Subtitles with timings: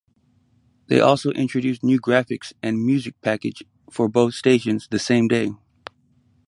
[0.87, 5.51] They also introduced new graphics and music package for both stations the same day.